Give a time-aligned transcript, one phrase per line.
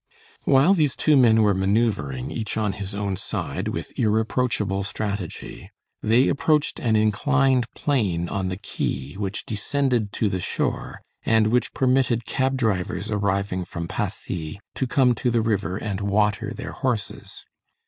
[0.45, 5.69] While these two men were manœuvring, each on his own side, with irreproachable strategy,
[6.01, 11.75] they approached an inclined plane on the quay which descended to the shore, and which
[11.75, 17.45] permitted cab drivers arriving from Passy to come to the river and water their horses.